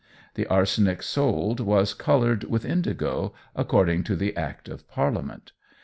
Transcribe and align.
The 0.33 0.47
arsenic 0.47 1.03
sold 1.03 1.59
was 1.59 1.93
coloured 1.93 2.45
with 2.45 2.65
indigo, 2.65 3.35
according 3.55 4.03
to 4.05 4.15
the 4.15 4.35
Act 4.35 4.67
of 4.67 4.89
Parliament. 4.89 5.51